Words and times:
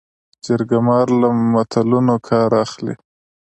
جرګه 0.45 0.79
مار 0.87 1.07
له 1.21 1.29
متلونو 1.53 2.15
کار 2.29 2.49
اخلي 2.65 2.93